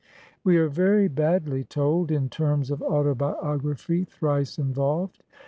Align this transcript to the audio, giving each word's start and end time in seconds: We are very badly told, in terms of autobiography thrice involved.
We 0.43 0.57
are 0.57 0.67
very 0.67 1.07
badly 1.07 1.63
told, 1.63 2.09
in 2.09 2.27
terms 2.29 2.71
of 2.71 2.81
autobiography 2.81 4.03
thrice 4.03 4.57
involved. 4.57 5.21